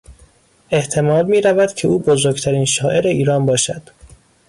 احتمال 0.71 1.25
میرود 1.25 1.73
که 1.73 1.87
او 1.87 1.99
بزرگترین 1.99 2.65
شاعر 2.65 3.07
ایران 3.07 3.45
باشد. 3.45 3.81